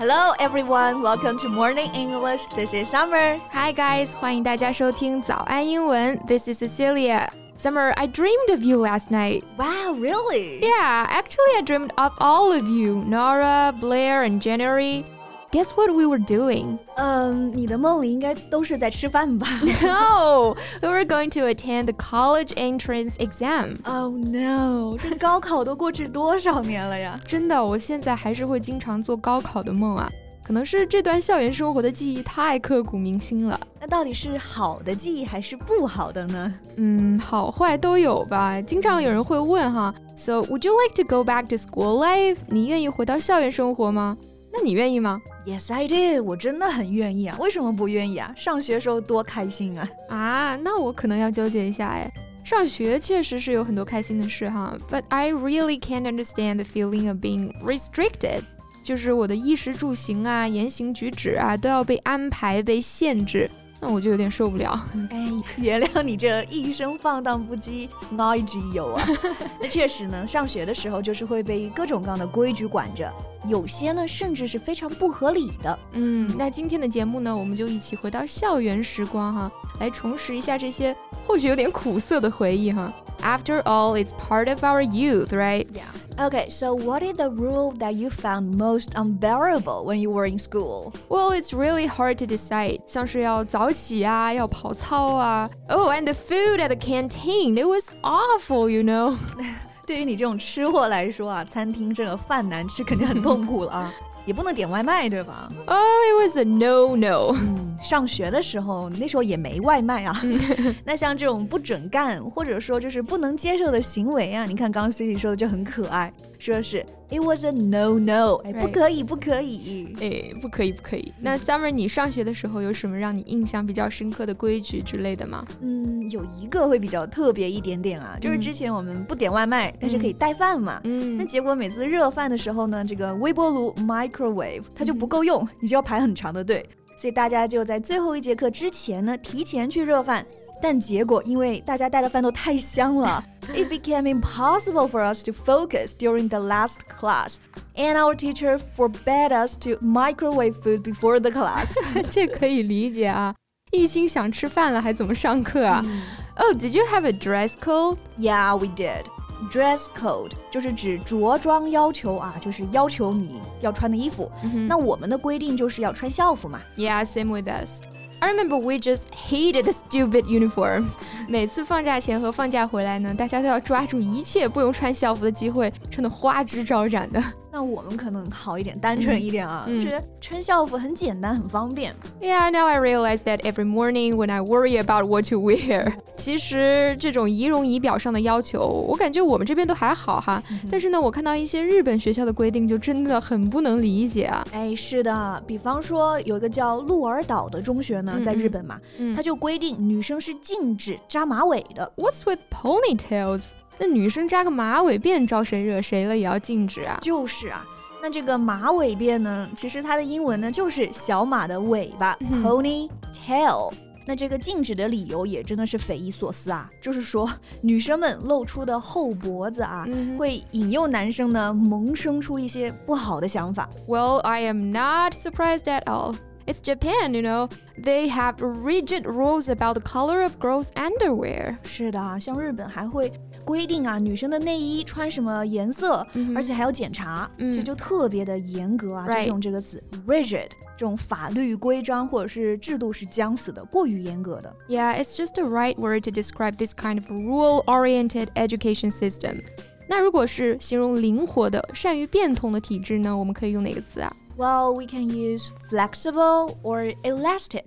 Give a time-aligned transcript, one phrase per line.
[0.00, 2.46] Hello everyone, welcome to Morning English.
[2.54, 3.38] This is Summer.
[3.52, 6.18] Hi guys, 欢迎大家收听早安英文。
[6.26, 7.28] This is Cecilia.
[7.58, 9.44] Summer, I dreamed of you last night.
[9.58, 10.60] Wow, really?
[10.62, 15.04] Yeah, actually, I dreamed of all of you Nora, Blair, and January.
[15.52, 16.76] Guess what we were doing?
[16.96, 19.46] Um, 你的梦里应该都是在吃饭吧
[19.82, 23.78] No, we were going to attend the college entrance exam.
[23.84, 27.18] Oh no，这高考都过去多少年了呀？
[27.26, 30.10] 真的，我现在还是会经常做高考的梦啊。
[30.44, 33.58] 可能是这段校园生活的记忆太刻骨铭心了。
[33.80, 36.54] 那到底是好的记忆还是不好的呢？
[36.76, 38.60] 嗯，好坏都有吧。
[38.60, 42.36] 经常有人会问哈，So would you like to go back to school life？
[42.46, 44.16] 你愿意回到校园生活吗？
[44.53, 46.23] 那你愿意吗？Yes, I do。
[46.23, 47.37] 我真的很愿意啊。
[47.39, 48.33] 为什么不愿意啊？
[48.35, 49.89] 上学时候多开心啊！
[50.09, 52.11] 啊，那我可能要纠结一下哎。
[52.43, 58.41] 上学确实是有很多开心的事哈，But I really can't understand the feeling of being restricted。
[58.83, 63.49] 就是我的衣食住行啊、言行举止啊，都要被安排、被限制，
[63.83, 64.79] 那我就有点受不了。
[65.09, 69.03] 哎，原谅你这一生放荡不羁，爱之有啊。
[69.59, 73.11] 那确实呢，上学的时候就是会被各种各样的规矩管着，
[73.47, 75.79] 有些呢甚至是非常不合理的。
[75.93, 80.95] 嗯，那今天的节目呢，我们就一起回到校园时光哈，来重拾一下这些
[81.25, 82.93] 或许有点苦涩的回忆哈。
[83.23, 85.65] After all, it's part of our youth, right?
[85.71, 85.81] Yeah.
[86.20, 90.38] Okay, so what is the rule that you found most unbearable when you were in
[90.38, 90.92] school?
[91.08, 92.80] Well, it's really hard to decide.
[92.86, 95.50] 像是要早起啊，要跑操啊。
[95.68, 99.16] Oh, and the food at the canteen, it was awful, you know.
[99.86, 103.94] 对于你这种吃货来说啊，餐厅这个饭难吃肯定很痛苦了啊。
[104.24, 105.48] 也不能点外卖，对吧？
[105.66, 107.36] Oh, it was a no no。
[107.81, 110.21] 嗯，上学的时候，那时候也没外卖啊。
[110.85, 116.85] 那像这种不准干，或者说就是不能接受的行为啊，你看刚刚 Cici 说的就很可爱，说是。
[117.13, 121.11] It was a no no，哎，不可以，不可以，哎，不可以，不可以。
[121.19, 125.45] 那 Summer，你上学的时候有什么让你印象比较深刻的规矩之类的吗？
[125.59, 130.79] 嗯，有一个会比较特别一点点啊，就是之前我们不点外卖，但是可以带饭嘛。
[130.85, 136.65] 嗯，那结果每次热饭的时候呢，这个微波炉 microwave 它就不够用，你就要排很长的队，
[137.00, 140.26] 所以大家就在最后一节课之前呢，提前去热饭。
[140.62, 143.22] 但结果因为大家带的饭都太香了。
[143.54, 147.36] it became impossible for us to focus during the last class,
[147.76, 151.74] and our teacher forbade us to microwave food before the class.
[152.10, 153.34] 这可以理解啊，
[153.70, 156.00] 一心想吃饭了，还怎么上课啊、嗯、？
[156.36, 157.98] Oh, did you have a dress code?
[158.18, 159.04] Yeah, we did.
[159.49, 164.31] Dress code 就是指着装要求啊，就是要求你要穿的衣服。
[164.43, 164.67] Mm hmm.
[164.67, 166.61] 那我们的规定就是要穿校服嘛。
[166.77, 167.81] Yeah, same with us.
[168.19, 170.91] I remember we just hated the stupid uniforms。
[171.27, 177.21] 每次放假前和放假回来呢，大家都要抓住一切不用穿校服的机会，穿的花枝招展的。
[177.51, 181.93] 那我们可能好一点，单纯一点啊，嗯、觉得穿校服很简单，很方便。
[182.21, 190.41] Yeah, now I realize that every morning when I worry about what to wear， 其实这种仪容仪表上的要求，我感觉我们这边都还好哈。
[190.49, 194.47] 嗯、但是呢，我看到一些日本学校的规定，就真的很不能理解啊。
[194.53, 201.91] 哎，是的，比方说有一个叫鹿儿岛的中学呢，在日本嘛，嗯、它就规定女生是禁止扎马尾的。
[201.97, 203.49] What's with ponytails？
[203.83, 206.99] 那女生扎个马尾辫招谁惹谁了也要禁止啊？
[207.01, 207.65] 就是啊，
[207.99, 213.73] 那这个马尾辫呢，其实它的英文呢就是小马的尾巴，pony tail。
[214.05, 217.27] 那这个禁止的理由也真的是匪夷所思啊，就是说
[217.61, 219.83] 女生们露出的后脖子啊，
[220.15, 223.67] 会引诱男生呢萌生出一些不好的想法。
[223.87, 226.17] Well, I am not surprised at all.
[226.45, 227.49] It's Japan, you know.
[227.81, 231.55] They have rigid rules about the color of girls' underwear.
[231.63, 233.13] 是的，像日本还会
[233.50, 239.06] 规定啊，女生的内衣穿什么颜色，而且还要检查，所以就特别的严格啊。
[239.06, 244.54] 就是用这个词 rigid，这种法律规章或者是制度是将死的，过于严格的。
[244.68, 249.42] Yeah, it's just the right word to describe this kind of rule-oriented education system.
[249.88, 253.16] 那如果是形容灵活的、善于变通的体制呢？
[253.16, 254.12] 我们可以用哪个词啊？
[254.36, 257.64] Well, we can use flexible or elastic.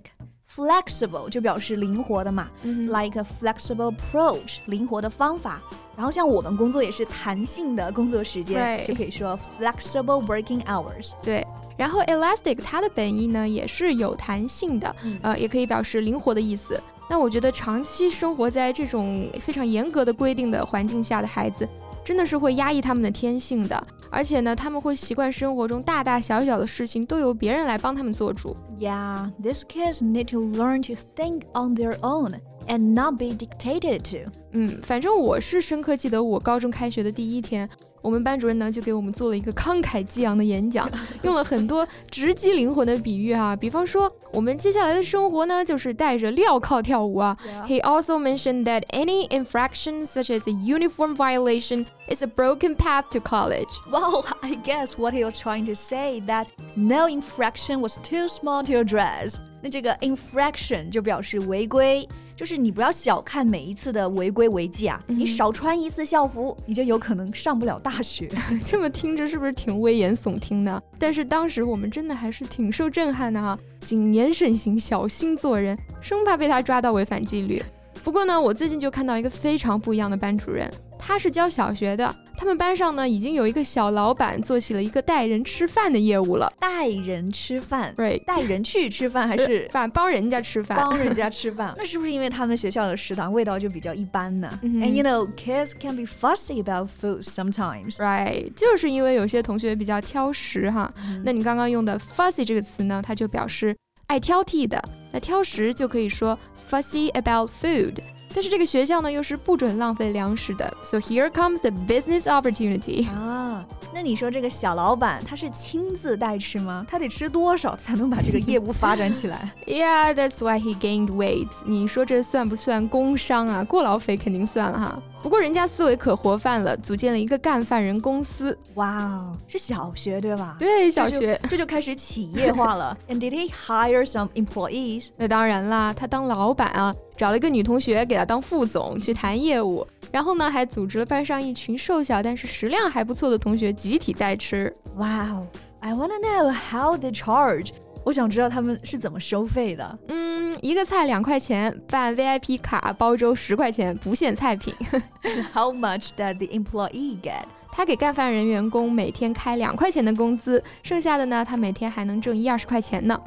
[0.49, 5.61] Flexible 就表示灵活的嘛、mm hmm.，like a flexible approach，灵活的方法。
[5.95, 11.11] 然后像我们工作也是弹性的工作时间，就可以说 flexible working hours。
[11.23, 11.45] 对，
[11.77, 16.79] 然后 elastic 它的本意呢也是有弹性的，嗯、呃，也可以表示灵活的意思。
[17.09, 21.67] 那我觉得长期生活在这种非常严格的规定的环境下的孩子，
[22.03, 23.87] 真的是会压抑他们的天性的。
[24.09, 28.55] 而且呢，他们会习惯生活中大大小小的事情都由别人来帮他们做主。
[28.79, 34.31] Yeah, these kids need to learn to think on their own and not be dictated to.
[34.51, 37.69] 嗯，反正我是深刻记得我高中开学的第一天。
[38.05, 40.87] 我们班主任呢就给我们做了一个慷慨激昂的演讲，
[41.23, 47.35] 用了很多直击灵魂的比喻哈，比方说我们接下来的生活呢就是带着镣铐跳舞啊。
[47.67, 53.19] He also mentioned that any infraction such as a uniform violation is a broken path to
[53.19, 53.71] college.
[53.89, 58.63] Well, I guess what he was trying to say that no infraction was too small
[58.65, 59.37] to address.
[59.63, 62.07] 那这个 infraction 就表示违规。
[62.35, 65.01] 就是你不要小看每一次的违规违纪啊！
[65.07, 68.29] 你少穿一次校服，你就有可能上不了大学。
[68.65, 70.83] 这么听着是不是挺危言耸听的？
[70.99, 73.57] 但是当时我们真的还是挺受震撼的哈！
[73.79, 77.63] 谨言慎行，小心做人，生怕被他抓到违反纪律。
[78.03, 82.15] 不过呢，我最近就看到一个非常不一样的班主任，他是教小学的。
[82.37, 86.51] 他们班上呢，已经有一个小老板做起了一个带人吃饭的业务了。
[86.59, 90.77] 带人吃饭，对，带人去吃饭还是 饭帮人家吃饭？
[90.77, 98.53] 帮人家吃饭， 那是不是因为他们学校的食堂味道就比较一般呢？And you know, kids can be fussy about food sometimes, right？
[98.53, 100.91] 就是因为有些同学比较挑食哈。
[101.23, 103.75] 那你刚刚用的 fussy 这个词呢，它就表示
[104.07, 104.83] 爱挑剔的。
[105.11, 106.37] 那挑食就可以说
[106.69, 107.95] fussy about food。
[108.35, 113.65] 但是这个学校呢，又是不准浪费粮食的，so here comes the business opportunity 啊。
[113.93, 116.85] 那你说这个小老板他是亲自带吃吗？
[116.85, 119.53] 他得吃多少才能把这个业务发展起来？
[119.65, 121.47] Yeah, that's why he gained weight。
[121.65, 123.63] 你说这算不算工伤啊？
[123.63, 125.01] 过劳肥肯定算了哈。
[125.23, 128.55] 不过人家思维可活泛了，组建了一个干饭人公司。
[128.73, 130.57] 哇哦，是小学对吧？
[130.59, 132.95] 对，小学这就开始企业化了。
[133.07, 135.07] And did he hire some employees？
[135.17, 144.75] 那当然啦，他当老板啊，找了一个女同学给他当副总去谈业务，然后呢还组织了班上一群瘦小但是食量还不错的同学集体代吃。
[144.97, 145.47] 哇哦
[145.79, 147.69] ，I wanna know how they charge。
[148.03, 149.99] 我想知道他们是怎么收费的。
[150.09, 154.71] 嗯，一个菜两块钱，办 VIP 卡包粥十块钱，不限菜品。
[155.53, 157.45] How much did the employee get？
[157.75, 163.19] 他给干饭人员工每天开两块钱的工资，剩下的呢，他每天还能挣一二十块钱呢。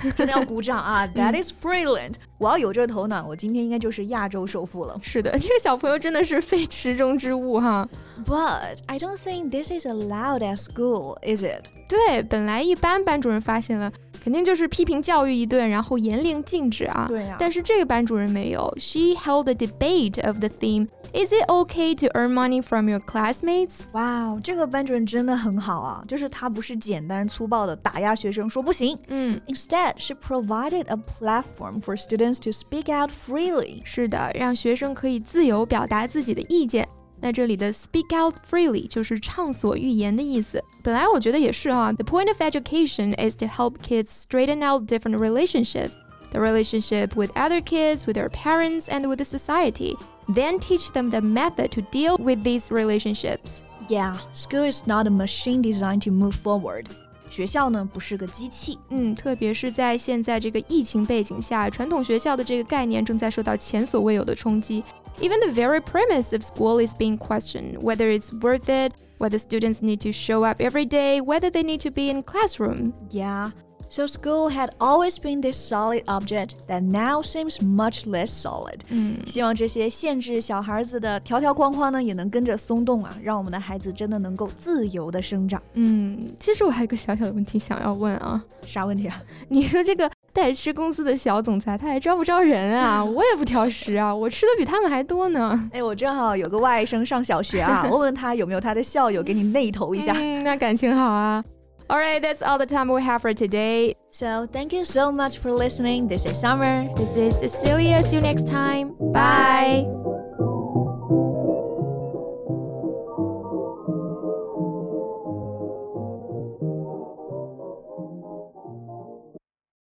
[0.14, 1.06] 真的要鼓掌啊！
[1.16, 2.14] That is brilliant！
[2.36, 4.98] 我要有这个头脑，我今天应该就是亚洲首富了。
[5.02, 7.88] 是的，这个小朋友真的是非池中之物哈。
[8.26, 11.70] But I don't think this is allowed at school, is it？
[11.88, 13.90] 对，本来一般班主任发现了。
[14.22, 17.06] 肯定就是批评教育一顿，然后严令禁止啊。
[17.08, 17.36] 对呀。
[17.38, 23.85] 但是这个班主任没有，She held a debate of the theme Is it okay to earn money from your classmates？
[23.93, 28.97] 哇，这个班主任真的很好啊，就是他不是简单粗暴的打压学生，说不行。
[29.07, 29.39] 嗯。
[29.47, 33.81] Instead, she provided a platform for students to speak out freely。
[33.85, 36.87] 是的，让学生可以自由表达自己的意见。
[37.21, 40.61] 那这里的 speak out freely 就是畅所欲言的意思。
[40.83, 41.93] 本来我觉得也是啊。
[41.93, 45.91] The point of education is to help kids straighten out different relationships.
[46.31, 49.95] The relationship with other kids, with their parents, and with the society.
[50.29, 53.63] Then teach them the method to deal with these relationships.
[53.87, 56.85] Yeah, school is not a machine designed to move forward.
[57.29, 64.83] 学校呢不是个机器，嗯，特别是在现在这个疫情背景下，传统学校的这个概念正在受到前所未有的冲击。
[65.19, 69.99] even the very premise of school is being questioned whether it's worth it, whether students need
[69.99, 72.93] to show up every day, whether they need to be in classroom.
[73.11, 73.51] Yeah.
[73.90, 78.78] So school had always been this solid object that now seems much less solid.
[78.88, 85.60] 嗯，希望这些限制小孩子的条条框框呢，也能跟着松动啊，让我们的孩子真的能够自由的生长。
[85.74, 89.20] 嗯，其实我还有个小小的问题想要问啊，啥问题啊？
[89.48, 93.02] 你说这个代吃公司的小总裁，他还招不招人啊？
[93.04, 95.68] 我也不挑食啊，我吃的比他们还多呢。
[95.72, 100.14] 哎，我正好有个外甥上小学啊， 问问他有没有他的校友给你内投一下。
[100.16, 101.42] 嗯，那感情好啊。
[101.89, 103.95] All right, that's all the time we have for today.
[104.09, 106.07] So thank you so much for listening.
[106.07, 106.89] This is Summer.
[106.95, 108.01] This is Cecilia.
[108.01, 108.95] See you next time.
[109.11, 109.85] Bye.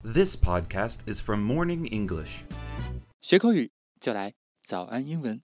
[0.02, 2.44] This podcast is from Morning English.
[3.22, 4.34] 学口语就来
[4.66, 5.44] 早安英文。